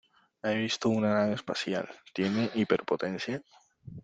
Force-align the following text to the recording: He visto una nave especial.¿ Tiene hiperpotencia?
He 0.41 0.55
visto 0.55 0.89
una 0.89 1.13
nave 1.13 1.33
especial.¿ 1.35 1.87
Tiene 2.15 2.49
hiperpotencia? 2.55 3.39